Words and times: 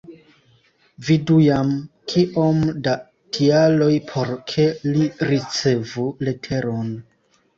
Vidu 1.09 1.35
jam 1.47 1.67
kiom 2.13 2.63
da 2.87 2.95
tialoj 3.37 3.91
por 4.11 4.33
ke 4.53 4.65
li 4.95 5.05
ricevu 5.33 6.09
leteron. 6.29 6.91